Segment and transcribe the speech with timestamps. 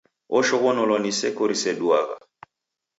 [0.37, 2.17] Oshoghonolwa ni seko riseduagha!